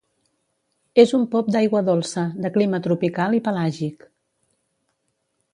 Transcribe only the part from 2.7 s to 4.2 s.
tropical i pelàgic.